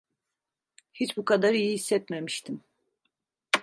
[0.93, 2.63] Hiç bu kadar iyi hissetmemiştim.